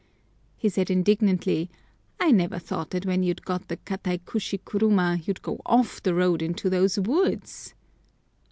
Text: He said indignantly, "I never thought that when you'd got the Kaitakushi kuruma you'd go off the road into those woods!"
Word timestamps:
He 0.57 0.67
said 0.67 0.89
indignantly, 0.89 1.69
"I 2.19 2.31
never 2.31 2.57
thought 2.57 2.89
that 2.89 3.05
when 3.05 3.21
you'd 3.21 3.45
got 3.45 3.67
the 3.67 3.77
Kaitakushi 3.77 4.63
kuruma 4.65 5.21
you'd 5.27 5.43
go 5.43 5.61
off 5.63 6.01
the 6.01 6.15
road 6.15 6.41
into 6.41 6.71
those 6.71 6.97
woods!" 6.97 7.75